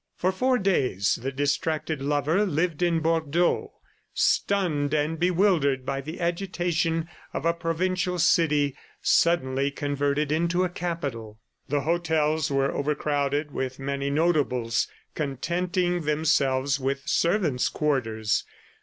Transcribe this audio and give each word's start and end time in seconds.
For 0.15 0.31
four 0.31 0.57
days 0.57 1.19
the 1.21 1.31
distracted 1.31 2.01
lover 2.01 2.43
lived 2.43 2.81
in 2.81 3.01
Bordeaux, 3.01 3.73
stunned 4.15 4.95
and 4.95 5.19
bewildered 5.19 5.85
by 5.85 6.01
the 6.01 6.19
agitation 6.19 7.07
of 7.35 7.45
a 7.45 7.53
provincial 7.53 8.17
city 8.17 8.75
suddenly 9.03 9.69
converted 9.69 10.31
into 10.31 10.63
a 10.63 10.69
capital. 10.69 11.39
The 11.69 11.81
hotels 11.81 12.49
were 12.49 12.71
overcrowded, 12.71 13.51
many 13.77 14.09
notables 14.09 14.87
contenting 15.13 16.01
themselves 16.01 16.79
with 16.79 17.03
servants' 17.07 17.69
quarters. 17.69 18.43